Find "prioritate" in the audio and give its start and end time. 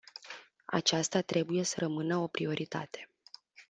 2.27-3.09